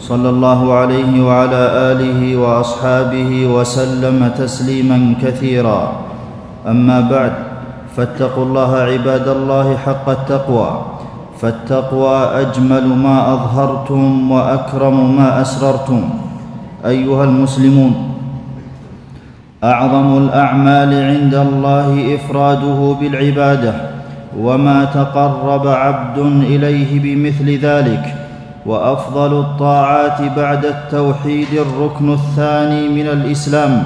[0.00, 1.62] صلى الله عليه وعلى
[1.92, 5.92] آله وأصحابه وسلم تسليما كثيرا.
[6.66, 7.32] أما بعد
[7.96, 10.70] فاتقوا الله عباد الله حق التقوى.
[11.40, 16.02] فالتقوى أجمل ما أظهرتم وأكرم ما أسررتم.
[16.86, 17.92] أيها المسلمون
[19.64, 23.74] أعظم الأعمال عند الله إفراده بالعبادة
[24.38, 28.19] وما تقرب عبد إليه بمثل ذلك.
[28.66, 33.82] وأفضل الطاعات بعد التوحيد الركن الثاني من الإسلام.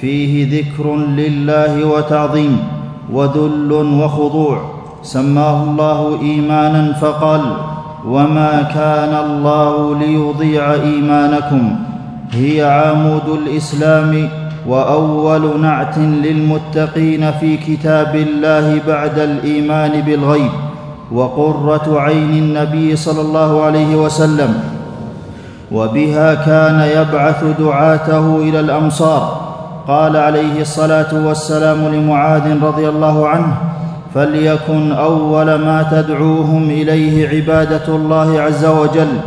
[0.00, 2.58] فيه ذكر لله وتعظيم
[3.12, 4.60] وذل وخضوع.
[5.02, 7.40] سماه الله إيمانا فقال
[8.06, 11.76] وما كان الله ليضيع إيمانكم.
[12.32, 14.28] هي عمود الإسلام
[14.68, 20.50] وأول نعت للمتقين في كتاب الله بعد الإيمان بالغيب.
[21.12, 24.60] وقرة عين النبي صلى الله عليه وسلم
[25.72, 29.44] وبها كان يبعث دعاته إلى الأمصار.
[29.88, 33.56] قال عليه الصلاة والسلام لمعاذ رضي الله عنه
[34.14, 39.20] فليكن أول ما تدعوهم إليه عبادة الله عز وجل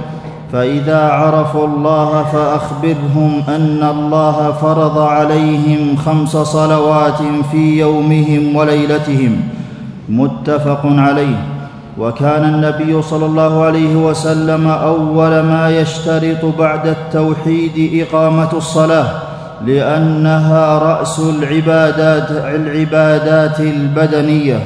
[0.54, 9.42] فإذا عرفوا الله فأخبرهم أن الله فرض عليهم خمس صلوات في يومهم وليلتهم.
[10.10, 11.57] متفق عليه.
[12.00, 19.08] وكان النبي صلى الله عليه وسلم أول ما يشترط بعد التوحيد إقامة الصلاة
[19.66, 24.60] لأنها رأس العبادات العبادات البدنية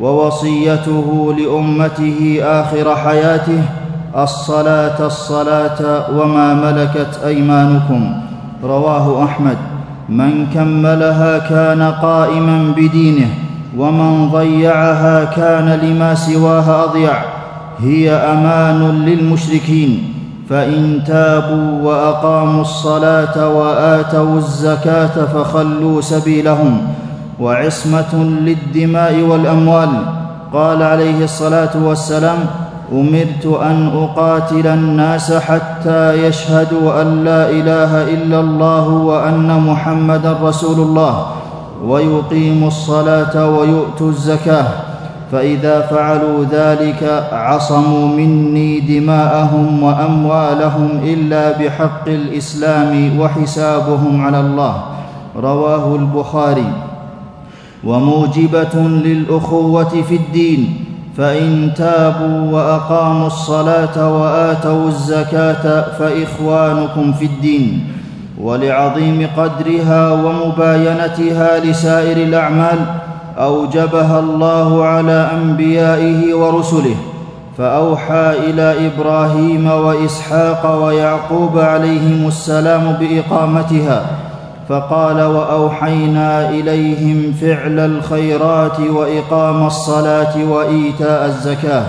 [0.00, 3.62] ووصيته لأمته آخر حياته
[4.16, 8.12] الصلاة الصلاة وما ملكت أيمانكم.
[8.64, 9.56] رواه أحمد.
[10.08, 13.28] من كملها كان قائما بدينه.
[13.78, 17.12] ومن ضيعها كان لما سواها اضيع
[17.78, 20.14] هي أمان للمشركين
[20.48, 26.82] فان تابوا واقاموا الصلاه واتوا الزكاه فخلوا سبيلهم
[27.40, 29.90] وعصمه للدماء والاموال
[30.52, 32.38] قال عليه الصلاه والسلام
[32.92, 41.26] امرت ان اقاتل الناس حتى يشهدوا ان لا اله الا الله وان محمدا رسول الله
[41.84, 44.66] ويقيموا الصلاة ويؤتوا الزكاة
[45.32, 54.82] فإذا فعلوا ذلك عصموا مني دماءهم وأموالهم إلا بحق الإسلام وحسابهم على الله
[55.36, 56.72] رواه البخاري.
[57.84, 60.84] وموجبة للأخوة في الدين
[61.16, 67.86] فإن تابوا وأقاموا الصلاة وآتوا الزكاة فإخوانكم في الدين.
[68.42, 72.78] ولعظيم قدرها ومباينتها لسائر الأعمال
[73.38, 76.96] أوجبها الله على أنبيائه ورسله
[77.58, 84.06] فأوحى إلى إبراهيم وإسحاق ويعقوب عليهم السلام بإقامتها
[84.68, 91.84] فقال وأوحينا إليهم فعل الخيرات وإقام الصلاة وإيتاء الزكاة.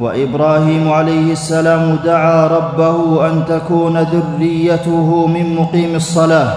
[0.00, 6.52] وإبراهيم عليه السلام دعا ربه أن تكون ذريته من مقيم الصلاة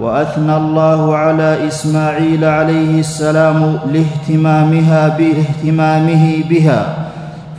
[0.00, 6.86] وأثنى الله على إسماعيل عليه السلام لاهتمامها باهتمامه بها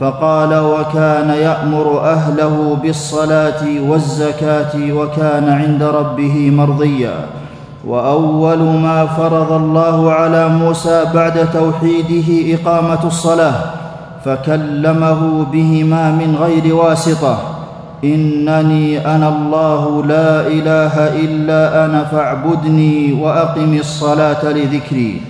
[0.00, 7.14] فقال وكان يأمر أهله بالصلاة والزكاة وكان عند ربه مرضيا.
[7.86, 13.83] وأول ما فرض الله على موسى بعد توحيده إقامة الصلاة
[14.24, 17.38] فكلمه بهما من غير واسطة.
[18.04, 25.20] إنني أنا الله لا إله إلا أنا فاعبدني وأقم الصلاة لذكري.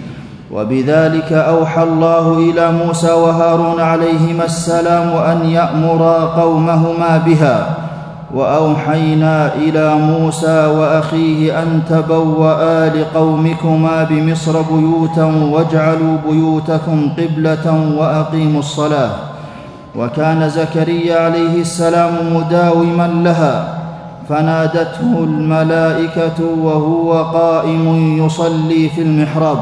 [0.53, 7.84] وبذلك أوحى الله إلى موسى وهارون عليهما السلام أن يامرا قومهما بها.
[8.35, 19.11] وأوحينا إلى موسى وأخيه أن تبوأ لقومكما بمصر بيوتا واجعلوا بيوتكم قبلة وأقيموا الصلاة.
[19.97, 23.79] وكان زكريا عليه السلام مداوما لها
[24.29, 29.59] فنادته الملائكة وهو قائم يصلي في المحراب.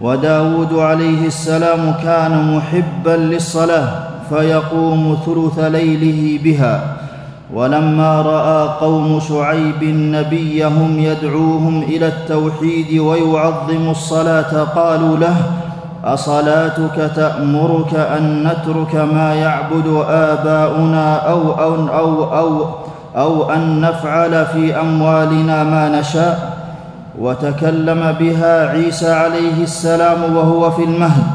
[0.00, 3.88] وداود عليه السلام كان محبا للصلاة
[4.30, 6.96] فيقوم ثلث ليله بها.
[7.54, 15.36] ولما رأى قوم شعيب نبيهم يدعوهم إلى التوحيد ويعظم الصلاة قالوا له
[16.04, 22.66] أصلاتك تأمرك أن نترك ما يعبد آباؤنا أو أو أو أو,
[23.16, 26.52] أو أن نفعل في أموالنا ما نشاء؟
[27.18, 31.26] وتكلم بها عيسى عليه السلام وهو في المهد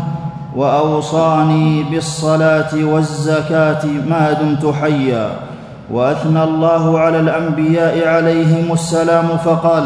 [0.56, 5.47] وأوصاني بالصلاة والزكاة ما دمت حيا.
[5.92, 9.84] وأثنى الله على الأنبياء عليهم السلام فقال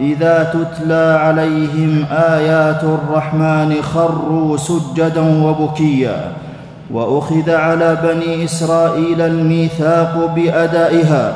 [0.00, 6.32] إذا تتلى عليهم آيات الرحمن خروا سجدا وبكيا
[6.90, 11.32] وأخذ على بني إسرائيل الميثاق بأدائها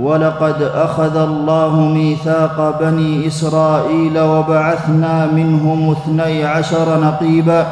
[0.00, 7.66] ولقد أخذ الله ميثاق بني إسرائيل وبعثنا منهم اثني عشر نقيبا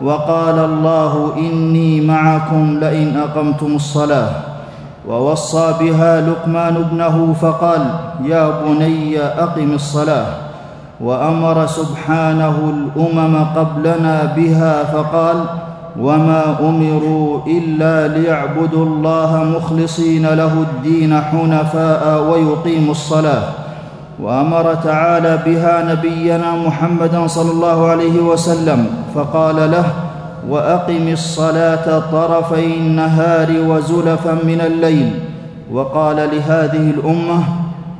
[0.00, 4.55] وقال الله إني معكم لئن أقمتم الصلاة.
[5.08, 7.82] ووصى بها لقمان ابنه فقال
[8.24, 10.26] يا بني أقم الصلاة.
[11.00, 15.36] وأمر سبحانه الأمم قبلنا بها فقال
[16.00, 23.42] وما أمروا إلا ليعبدوا الله مخلصين له الدين حنفاء ويقيموا الصلاة.
[24.22, 29.84] وأمر تعالى بها نبينا محمدا صلى الله عليه وسلم فقال له
[30.48, 35.10] وأقم الصلاة طرفي النهار وزلفا من الليل
[35.72, 37.42] وقال لهذه الأمة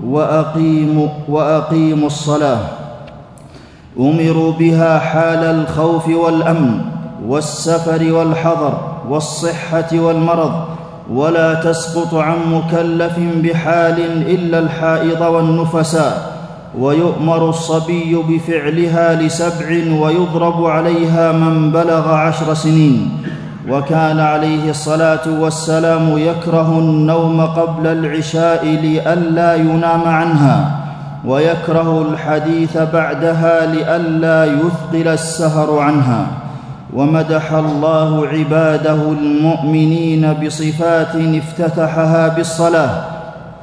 [0.05, 2.59] واقيموا واقيموا الصلاة.
[3.99, 6.81] أمروا بها حال الخوف والأمن
[7.27, 8.75] والسفر والحضر
[9.09, 10.53] والصحة والمرض
[11.13, 13.99] ولا تسقط عن مكلف بحال
[14.29, 16.36] إلا الحائض والنفساء.
[16.81, 19.69] ويؤمر الصبي بفعلها لسبع
[20.01, 23.11] ويضرب عليها من بلغ عشر سنين
[23.69, 30.79] وكان عليه الصلاة والسلام يكره النوم قبل العشاء لئلا ينام عنها
[31.25, 36.27] ويكره الحديث بعدها لئلا يثقل السهر عنها.
[36.95, 43.16] ومدح الله عباده المؤمنين بصفات افتتحها بالصلاة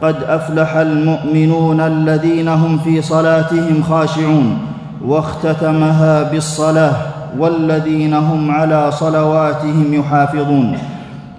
[0.03, 4.57] قد أفلح المؤمنون الذين هم في صلاتهم خاشعون
[5.05, 6.95] واختتمها بالصلاة
[7.39, 10.77] والذين هم على صلواتهم يحافظون.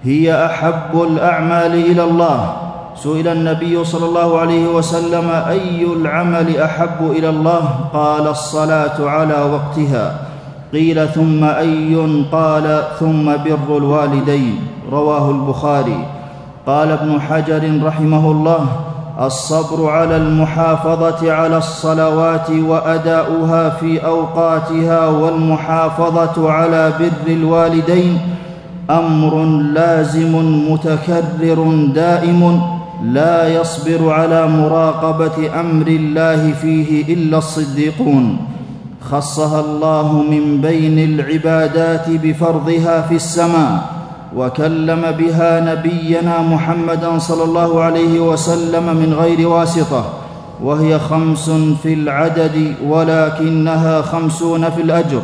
[0.03, 2.53] هي أحب الأعمال إلى الله.
[2.95, 10.15] سئل النبي صلى الله عليه وسلم أي العمل أحب إلى الله؟ قال الصلاة على وقتها.
[10.73, 11.97] قيل ثم أي؟
[12.31, 14.59] قال ثم بر الوالدين.
[14.91, 16.05] رواه البخاري.
[16.67, 18.65] قال ابن حجر رحمه الله
[19.21, 28.19] الصبر على المحافظة على الصلوات وأداؤها في أوقاتها والمحافظة على بر الوالدين
[28.89, 30.35] أمر لازم
[30.71, 32.61] متكرر دائم
[33.03, 38.37] لا يصبر على مراقبة أمر الله فيه إلا الصديقون.
[39.11, 44.04] خصها الله من بين العبادات بفرضها في السماء.
[44.35, 50.05] وكلم بها نبينا محمدا صلى الله عليه وسلم من غير واسطة
[50.63, 51.49] وهي خمس
[51.83, 55.21] في العدد ولكنها خمسون في الأجر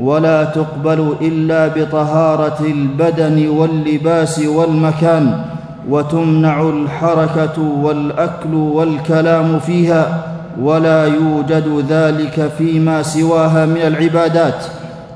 [0.00, 5.44] ولا تقبل إلا بطهارة البدن واللباس والمكان
[5.88, 10.22] وتمنع الحركة والأكل والكلام فيها
[10.60, 14.64] ولا يوجد ذلك فيما سواها من العبادات.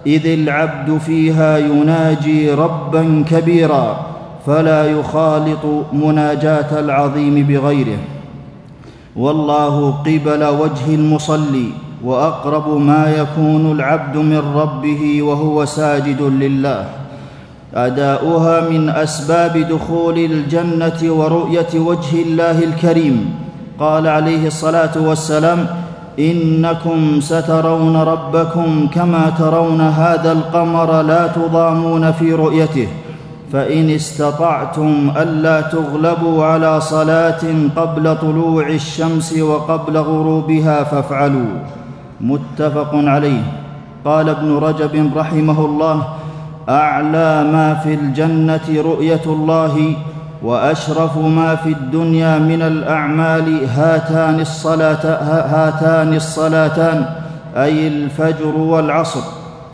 [0.07, 4.07] إذ العبد فيها يناجي ربا كبيرا
[4.47, 7.99] فلا يخالط مناجاة العظيم بغيره.
[9.17, 11.69] والله قبل وجه المصلي
[12.05, 16.85] وأقرب ما يكون العبد من ربه وهو ساجد لله.
[17.75, 23.35] أداؤها من أسباب دخول الجنة ورؤية وجه الله الكريم.
[23.81, 25.67] قال عليه الصلاة والسلام
[26.19, 32.89] إنكم سترون ربكم كما ترون هذا القمر لا تضامون في رؤيته
[33.53, 37.41] فإن استطعتم ألا تغلبوا على صلاة
[37.77, 41.53] قبل طلوع الشمس وقبل غروبها فافعلوا.
[42.21, 43.43] متفق عليه.
[44.05, 46.03] قال ابن رجب رحمه الله
[46.69, 49.95] أعلى ما في الجنة رؤية الله
[50.43, 55.07] وأشرف ما في الدنيا من الأعمال هاتان الصلاة
[55.55, 57.07] هاتان الصلاتان
[57.57, 59.21] أي الفجر والعصر.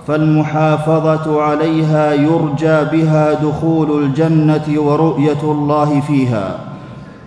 [0.08, 6.48] فالمحافظة عليها يرجى بها دخول الجنة ورؤية الله فيها.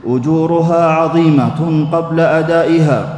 [0.08, 3.14] أجورها عظيمة قبل أدائها.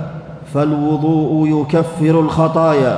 [0.53, 2.97] فالوضوء يكفر الخطايا.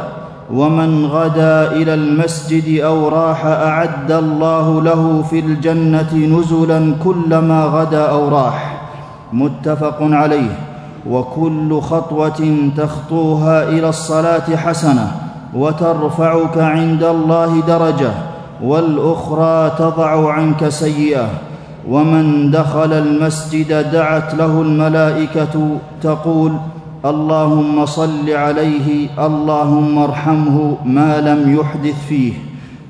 [0.51, 8.29] ومن غدا إلى المسجد أو راح اعد الله له في الجنه نزلا كلما غدا أو
[8.29, 8.81] راح
[9.33, 10.59] متفق عليه
[11.09, 15.11] وكل خطوه تخطوها إلى الصلاه حسنه
[15.55, 18.11] وترفعك عند الله درجه
[18.63, 21.27] والاخرى تضع عنك سيئه
[21.89, 26.51] ومن دخل المسجد دعت له الملائكه تقول
[27.05, 32.33] اللهم صل عليه اللهم ارحمه ما لم يحدث فيه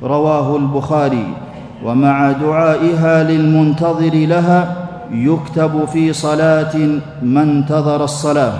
[0.03, 1.27] رواه البخاري.
[1.85, 4.75] ومع دعائها للمنتظر لها
[5.11, 6.75] يكتب في صلاة
[7.21, 8.53] ما انتظر الصلاة.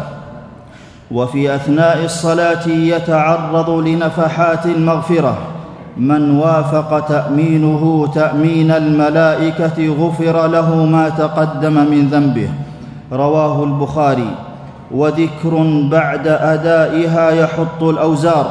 [1.12, 5.38] وفي أثناء الصلاة يتعرض لنفحات المغفرة.
[5.98, 12.50] من وافق تأمينه تأمين الملائكة غفر له ما تقدم من ذنبه.
[13.12, 14.36] رواه البخاري.
[14.94, 15.54] وذكر
[15.92, 18.46] بعد أدائها يحط الأوزار.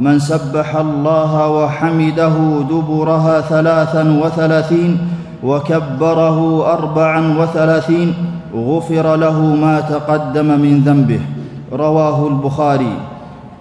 [0.00, 2.34] من سبح الله وحمده
[2.70, 4.98] دبرها ثلاثا وثلاثين
[5.44, 8.14] وكبره اربعا وثلاثين
[8.56, 11.20] غفر له ما تقدم من ذنبه.
[11.72, 12.96] رواه البخاري.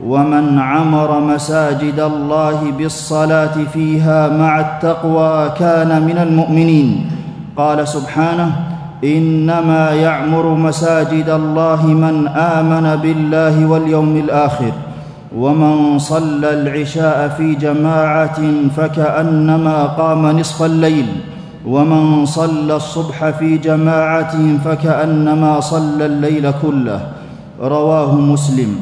[0.06, 7.10] ومن عمر مساجد الله بالصلاة فيها مع التقوى كان من المؤمنين.
[7.58, 8.73] قال سبحانه
[9.04, 14.72] إنما يعمر مساجد الله من آمن بالله واليوم الآخر
[15.38, 18.40] ومن صلى العشاء في جماعة
[18.78, 21.06] فكأنما قام نصف الليل
[21.68, 27.00] ومن صلى الصبح في جماعة فكأنما صلى الليل كله.
[27.62, 28.76] رواه مسلم.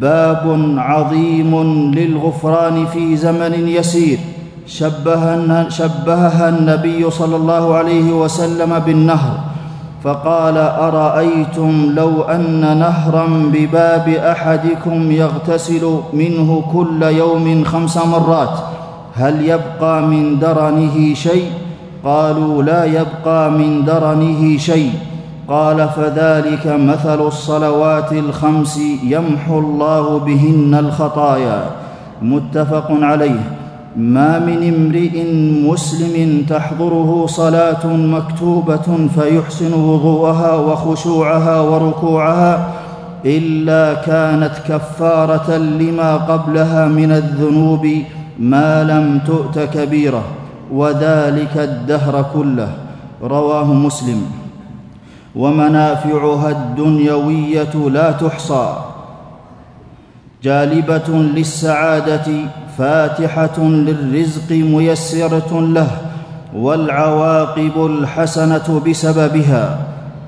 [0.00, 1.52] باب عظيم
[1.94, 4.18] للغفران في زمن يسير.
[4.66, 9.53] شبهها, النبي صلى الله عليه وسلم بالنهر.
[10.04, 18.58] فقال أرأيتم لو أن نهرا بباب أحدكم يغتسل منه كل يوم خمس مرات
[19.14, 21.50] هل يبقى من درنه شيء؟
[22.04, 24.92] قالوا لا يبقى من درنه شيء.
[25.48, 31.64] قال فذلك مثل الصلوات الخمس يمحو الله بهن الخطايا.
[32.22, 33.63] متفق عليه.
[33.96, 35.32] ما من امرئ
[35.70, 42.72] مسلم تحضره صلاة مكتوبة فيحسن وضوءها وخشوعها وركوعها
[43.24, 47.88] إلا كانت كفارة لما قبلها من الذنوب
[48.38, 50.22] ما لم تؤت كبيرة
[50.72, 52.68] وذلك الدهر كله
[53.22, 54.22] رواه مسلم.
[55.36, 58.76] ومنافعها الدنيوية لا تحصى
[60.42, 62.26] جالبة للسعادة
[62.78, 65.90] فاتحة للرزق ميسرة له
[66.56, 69.78] والعواقب الحسنة بسببها.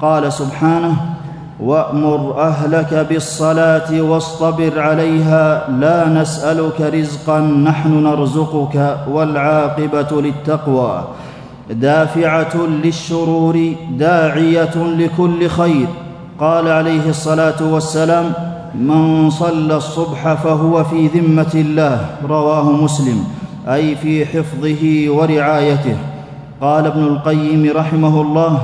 [0.00, 0.96] قال سبحانه
[1.60, 11.04] وأمر أهلك بالصلاة واصطبر عليها لا نسألك رزقا نحن نرزقك والعاقبة للتقوى.
[11.70, 15.86] دافعة للشرور داعية لكل خير.
[16.40, 18.32] قال عليه الصلاة والسلام
[18.80, 23.24] من صلى الصبح فهو في ذمة الله رواه مسلم
[23.68, 25.96] أي في حفظه ورعايته.
[26.60, 28.58] قال ابن القيم رحمه الله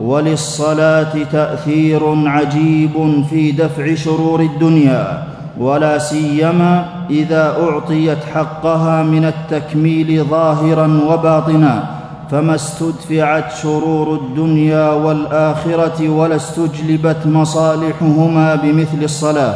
[0.00, 5.22] وللصلاة تأثير عجيب في دفع شرور الدنيا
[5.58, 11.97] ولا سيما إذا أعطيت حقها من التكميل ظاهرا وباطنا.
[12.30, 19.54] فما استدفعت شرور الدنيا والآخرة ولا استجلبت مصالحهما بمثل الصلاة.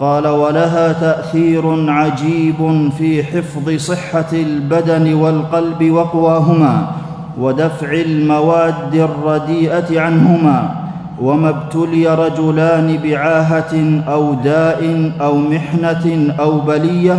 [0.00, 6.86] قال ولها تأثير عجيب في حفظ صحة البدن والقلب وقواهما
[7.40, 10.70] ودفع المواد الرديئة عنهما.
[11.22, 17.18] وما ابتلي رجلان بعاهة أو داء أو محنة أو بلية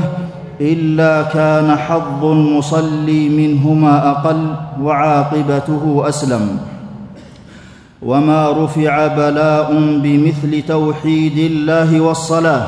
[0.62, 6.58] إلا كان حظ المصلي منهما أقل وعاقبته أسلم.
[8.02, 9.74] وما رفع بلاء
[10.04, 12.68] بمثل توحيد الله والصلاة.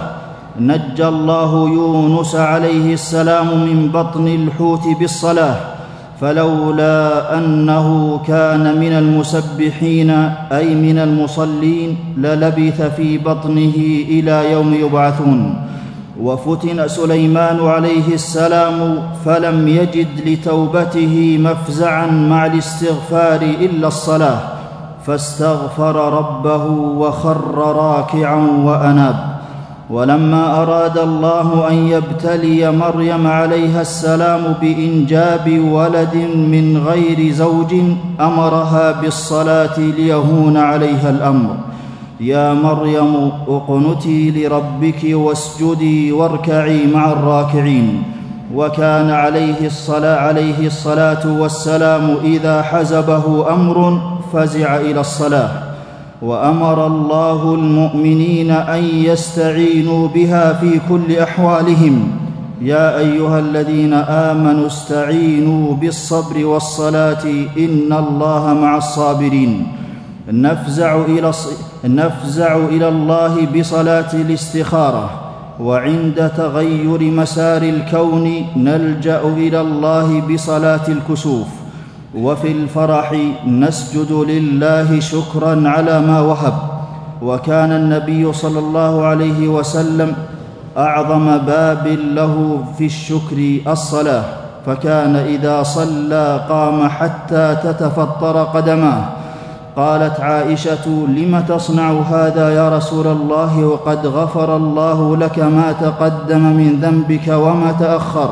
[0.59, 5.55] نجى الله يونس عليه السلام من بطن الحوت بالصلاة
[6.21, 10.09] فلولا أنه كان من المسبحين
[10.51, 13.75] أي من المصلين للبث في بطنه
[14.09, 15.55] إلى يوم يبعثون.
[16.23, 24.39] وفتن سليمان عليه السلام فلم يجد لتوبته مفزعا مع الاستغفار إلا الصلاة
[25.05, 26.65] فاستغفر ربه
[26.97, 29.15] وخر راكعا وأناب.
[29.89, 37.75] ولما أراد الله أن يبتلي مريم عليها السلام بإنجاب ولد من غير زوج
[38.19, 41.55] أمرها بالصلاة ليهون عليها الأمر.
[42.19, 48.03] يا مريم اقنتي لربك واسجدي واركعي مع الراكعين.
[48.55, 54.01] وكان عليه الصلاة, عليه الصلاة والسلام إذا حزبه أمر
[54.33, 55.49] فزع إلى الصلاة.
[56.21, 62.07] وأمر الله المؤمنين أن يستعينوا بها في كل أحوالهم.
[62.61, 67.23] يا أيها الذين آمنوا استعينوا بالصبر والصلاة
[67.57, 69.67] إن الله مع الصابرين.
[70.31, 71.31] نفزع إلى,
[71.83, 75.09] نفزع إلى الله بصلاة الاستخارة
[75.59, 81.47] وعند تغير مسار الكون نلجأ إلى الله بصلاة الكسوف
[82.15, 83.15] وفي الفرح
[83.47, 86.53] نسجد لله شكرا على ما وهب
[87.21, 90.13] وكان النبي صلى الله عليه وسلم
[90.77, 94.23] أعظم باب له في الشكر الصلاة
[94.65, 99.18] فكان إذا صلى قام حتى تتفطر قدماه.
[99.75, 106.79] قالت عائشة لم تصنع هذا يا رسول الله؟ وقد غفر الله لك ما تقدم من
[106.81, 108.29] ذنبك وما تأخر.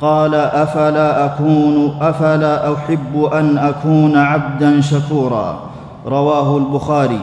[0.00, 5.60] قال أفلا أكون أفلا أحب أن أكون عبدا شكورا.
[6.06, 7.20] رواه البخاري.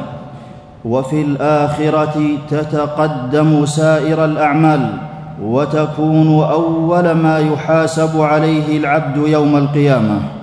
[0.86, 4.90] وفي الآخرة تتقدم سائر الأعمال
[5.44, 10.43] وتكون أول ما يحاسب عليه العبد يوم القيامة.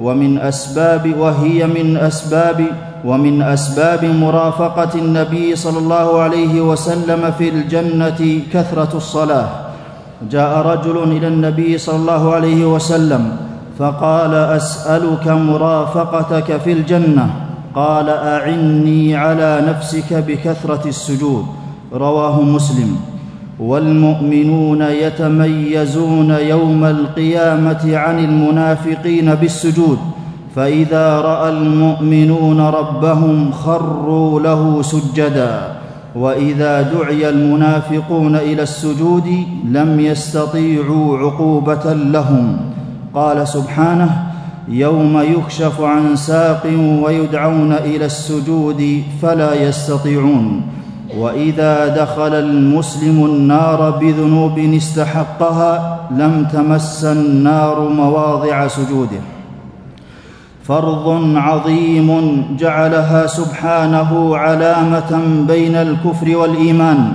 [0.00, 2.64] ومن أسباب وهي من أسباب
[3.04, 9.48] ومن أسباب مرافقة النبي صلى الله عليه وسلم في الجنة كثرة الصلاة.
[10.30, 13.36] جاء رجل إلى النبي صلى الله عليه وسلم
[13.78, 17.26] فقال أسألك مرافقتك في الجنة.
[17.74, 21.44] قال أعني على نفسك بكثرة السجود.
[21.92, 23.09] رواه مسلم.
[23.60, 29.98] والمؤمنون يتميزون يوم القيامة عن المنافقين بالسجود
[30.56, 35.80] فإذا رأى المؤمنون ربهم خروا له سجدا
[36.16, 39.28] وإذا دعي المنافقون إلى السجود
[39.68, 42.56] لم يستطيعوا عقوبة لهم.
[43.14, 44.26] قال سبحانه
[44.68, 46.66] يوم يكشف عن ساق
[47.02, 50.62] ويدعون إلى السجود فلا يستطيعون.
[51.18, 59.20] وإذا دخل المسلم النار بذنوب استحقها لم تمس النار مواضع سجوده.
[60.64, 62.08] فرض عظيم
[62.58, 67.12] جعلها سبحانه علامة بين الكفر والإيمان.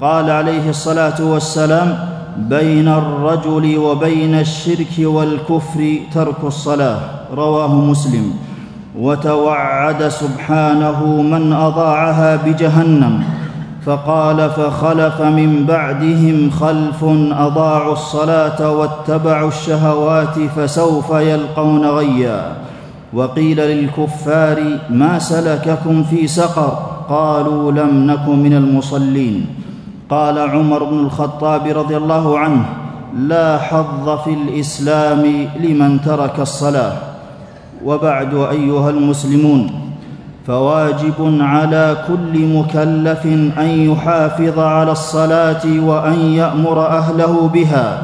[0.00, 1.98] قال عليه الصلاة والسلام
[2.38, 6.98] بين الرجل وبين الشرك والكفر ترك الصلاة.
[7.34, 8.32] رواه مسلم.
[9.00, 13.24] وتوعد سبحانه من أضاعها بجهنم
[13.86, 22.52] فقال فخلف من بعدهم خلف أضاعوا الصلاة واتبعوا الشهوات فسوف يلقون غيا.
[23.12, 29.46] وقيل للكفار ما سلككم في سقر؟ قالوا لم نك من المصلين.
[30.10, 32.64] قال عمر بن الخطاب رضي الله عنه
[33.16, 37.09] لا حظ في الإسلام لمن ترك الصلاة.
[37.84, 39.70] وبعد أيها المسلمون
[40.46, 43.26] فواجب على كل مكلف
[43.58, 48.02] أن يحافظ على الصلاة وأن يأمر أهله بها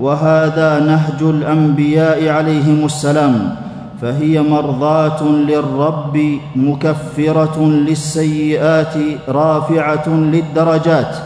[0.00, 3.54] وهذا نهج الأنبياء عليهم السلام
[4.02, 8.94] فهي مرضاة للرب مكفرة للسيئات
[9.28, 11.16] رافعة للدرجات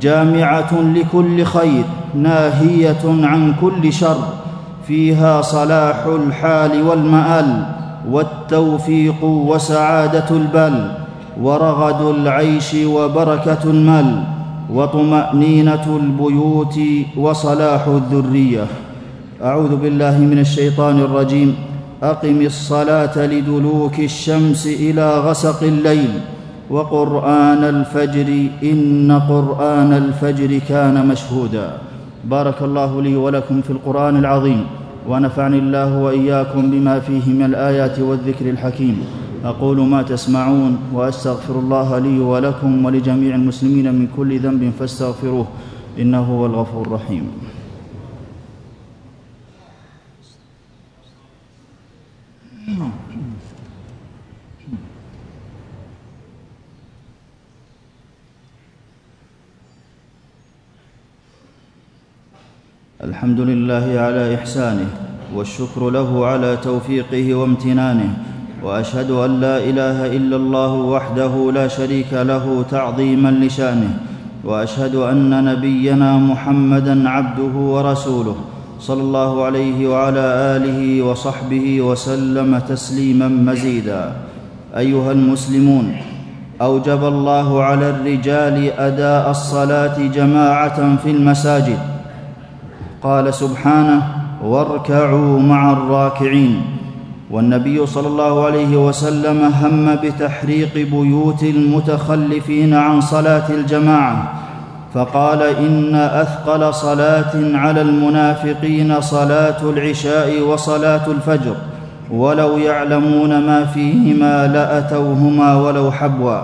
[0.00, 4.18] جامعة لكل خير ناهية عن كل شر.
[4.86, 7.66] فيها صلاح الحال والمآل
[8.10, 10.90] والتوفيق وسعادة البال
[11.42, 14.22] ورغد العيش وبركة المال
[14.72, 16.78] وطمأنينة البيوت
[17.16, 18.66] وصلاح الذرية.
[19.44, 21.54] أعوذ بالله من الشيطان الرجيم.
[22.02, 26.10] أقم الصلاة لدلوك الشمس إلى غسق الليل.
[26.70, 31.70] وقرآن الفجر إن قرآن الفجر كان مشهودا.
[32.26, 34.66] بارك الله لي ولكم في القرآن العظيم
[35.08, 38.96] ونفعني الله وإياكم بما فيه من الآيات والذكر الحكيم.
[39.44, 45.46] أقول ما تسمعون وأستغفر الله لي ولكم ولجميع المسلمين من كل ذنب فاستغفروه
[45.98, 47.30] إنه هو الغفور الرحيم.
[63.06, 64.86] الحمد لله على إحسانه
[65.34, 68.10] والشكر له على توفيقه وامتنانه
[68.62, 73.90] وأشهد أن لا إله إلا الله وحده لا شريك له تعظيما لشانه
[74.44, 78.36] وأشهد أن نبينا محمدا عبده ورسوله
[78.80, 84.12] صلى الله عليه وعلى آله وصحبه وسلم تسليما مزيدا.
[84.76, 85.96] أيها المسلمون
[86.62, 91.95] أوجب الله على الرجال أداء الصلاة جماعة في المساجد
[93.06, 94.02] قال سبحانه
[94.44, 96.62] واركعوا مع الراكعين.
[97.30, 104.32] والنبي صلى الله عليه وسلم هم بتحريق بيوت المتخلفين عن صلاة الجماعة
[104.94, 111.54] فقال إن أثقل صلاة على المنافقين صلاة العشاء وصلاة الفجر
[112.10, 116.40] ولو يعلمون ما فيهما لأتوهما ولو حبوا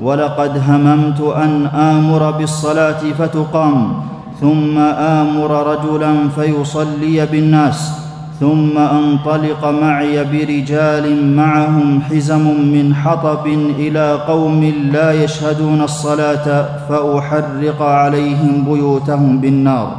[0.00, 4.11] ولقد هممت أن آمر بالصلاة فتقام
[4.42, 7.92] ثم آمر رجلا فيصلي بالناس
[8.40, 13.46] ثم انطلق معي برجال معهم حزم من حطب
[13.78, 19.96] إلى قوم لا يشهدون الصلاة فأحرق عليهم بيوتهم بالنار.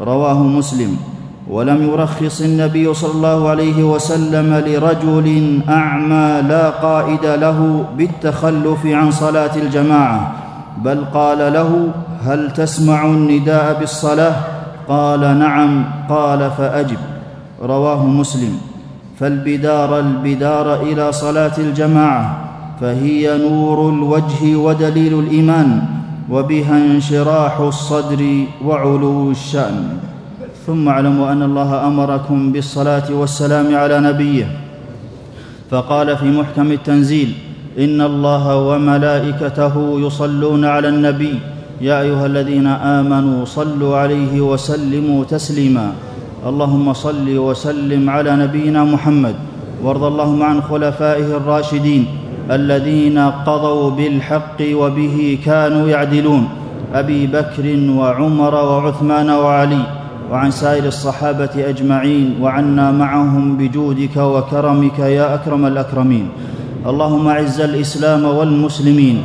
[0.00, 0.96] رواه مسلم.
[1.50, 9.56] ولم يرخص النبي صلى الله عليه وسلم لرجل أعمى لا قائد له بالتخلف عن صلاة
[9.56, 10.49] الجماعة
[10.84, 11.88] بل قال له
[12.24, 14.34] هل تسمع النداء بالصلاة؟
[14.88, 16.98] قال نعم قال فأجب.
[17.62, 18.58] رواه مسلم.
[19.20, 22.48] فالبدار البدار إلى صلاة الجماعة
[22.80, 25.82] فهي نور الوجه ودليل الإيمان
[26.30, 29.98] وبها انشراح الصدر وعلو الشأن.
[30.66, 34.46] ثم اعلموا أن الله أمركم بالصلاة والسلام على نبيه.
[35.70, 41.34] فقال في محكم التنزيل إن الله وملائكته يصلون على النبي.
[41.80, 45.92] يا أيها الذين آمنوا صلوا عليه وسلموا تسليما.
[46.46, 49.34] اللهم صل وسلم على نبينا محمد.
[49.84, 52.06] وارض اللهم عن خلفائه الراشدين
[52.50, 56.48] الذين قضوا بالحق وبه كانوا يعدلون.
[56.94, 59.82] أبي بكر وعمر وعثمان وعلي
[60.30, 66.28] وعن سائر الصحابة أجمعين وعنا معهم بجودك وكرمك يا أكرم الأكرمين.
[66.86, 69.18] اللهم اعز الإسلام والمسلمين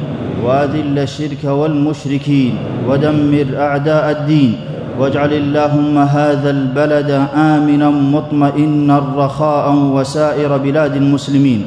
[0.43, 2.53] واذل الشرك والمشركين
[2.89, 4.55] ودمر أعداء الدين
[4.99, 11.61] واجعل اللهم هذا البلد آمنا مطمئنا رخاء وسائر بلاد المسلمين.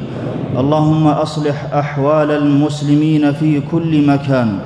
[0.57, 4.59] اللهم أصلح أحوال المسلمين في كل مكان.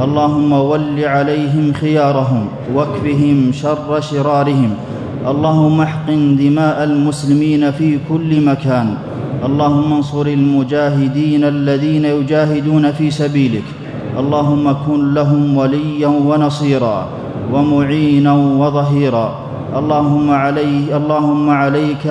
[0.00, 4.70] اللهم ول عليهم خيارهم واكفهم شر شرارهم.
[5.26, 9.07] اللهم احقن دماء المسلمين في كل مكان.
[9.44, 13.62] اللهم انصر المجاهدين الذين يجاهدون في سبيلك.
[14.18, 17.06] اللهم كن لهم وليا ونصيرا
[17.52, 19.34] ومعينا وظهيرا.
[19.76, 22.04] اللهم علي اللهم عليك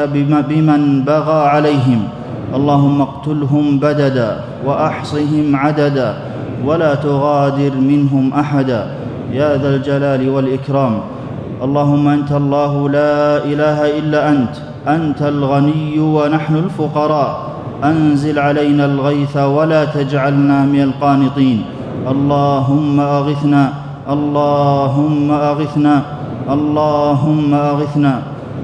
[0.50, 2.02] بمن بغى عليهم.
[2.56, 6.18] اللهم اقتلهم بددا وأحصهم عددا.
[6.66, 8.88] ولا تغادر منهم أحدا.
[9.34, 11.00] يا ذا الجلال والإكرام.
[11.64, 14.56] اللهم أنت الله لا إله إلا أنت.
[14.88, 17.50] أنت الغني ونحن الفقراء.
[17.84, 21.62] أنزل علينا الغيث ولا تجعلنا من القانطين.
[22.08, 23.74] اللهم أغثنا
[24.10, 26.02] اللهم أغثنا
[26.50, 28.22] اللهم أغثنا.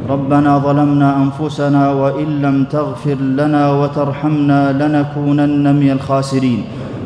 [0.10, 6.64] ربنا ظلمنا أنفسنا وإن لم تغفر لنا وترحمنا لنكونن من الخاسرين.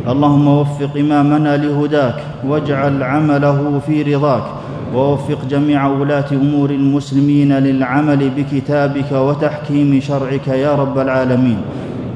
[0.07, 2.15] اللهم وفق إمامنا لهداك
[2.47, 4.43] واجعل عمله في رضاك.
[4.95, 11.57] ووفق جميع ولاة أمور المسلمين للعمل بكتابك وتحكيم شرعك يا رب العالمين.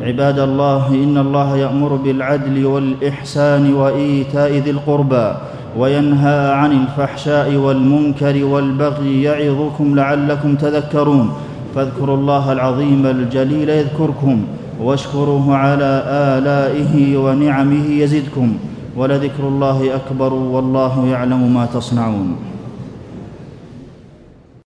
[0.02, 5.34] عباد الله إن الله يأمر بالعدل والإحسان وإيتاء ذي القربى
[5.78, 11.30] وينهى عن الفحشاء والمنكر والبغي يعظكم لعلكم تذكرون.
[11.76, 14.42] فاذكروا الله العظيم الجليل يذكركم
[14.82, 18.54] واشكروه على آلائه ونعمه يزدكم.
[18.98, 22.36] ولذكر الله أكبر والله يعلم ما تصنعون.